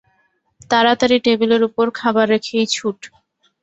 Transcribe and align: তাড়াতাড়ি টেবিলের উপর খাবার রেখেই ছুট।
তাড়াতাড়ি 0.71 1.17
টেবিলের 1.25 1.61
উপর 1.69 1.85
খাবার 1.99 2.25
রেখেই 2.33 2.65
ছুট। 2.75 2.99